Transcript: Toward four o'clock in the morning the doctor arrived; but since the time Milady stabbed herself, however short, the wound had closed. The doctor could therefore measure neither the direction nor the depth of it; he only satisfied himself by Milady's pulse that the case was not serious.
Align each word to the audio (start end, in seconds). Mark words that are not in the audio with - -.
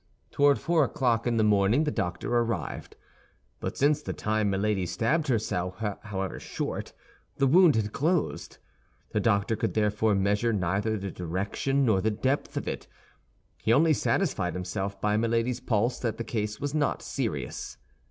Toward 0.31 0.57
four 0.59 0.83
o'clock 0.83 1.27
in 1.27 1.37
the 1.37 1.43
morning 1.43 1.83
the 1.83 1.91
doctor 1.91 2.35
arrived; 2.35 2.95
but 3.59 3.77
since 3.77 4.01
the 4.01 4.13
time 4.13 4.49
Milady 4.49 4.87
stabbed 4.87 5.27
herself, 5.27 5.77
however 5.77 6.39
short, 6.39 6.93
the 7.37 7.45
wound 7.45 7.75
had 7.75 7.93
closed. 7.93 8.57
The 9.11 9.19
doctor 9.19 9.55
could 9.55 9.75
therefore 9.75 10.15
measure 10.15 10.53
neither 10.53 10.97
the 10.97 11.11
direction 11.11 11.85
nor 11.85 12.01
the 12.01 12.09
depth 12.09 12.57
of 12.57 12.67
it; 12.67 12.87
he 13.61 13.71
only 13.71 13.93
satisfied 13.93 14.55
himself 14.55 14.99
by 14.99 15.17
Milady's 15.17 15.59
pulse 15.59 15.99
that 15.99 16.17
the 16.17 16.23
case 16.23 16.59
was 16.59 16.73
not 16.73 17.03
serious. 17.03 17.77